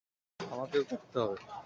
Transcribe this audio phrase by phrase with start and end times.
[0.39, 1.37] আমাকেও করতে হবে।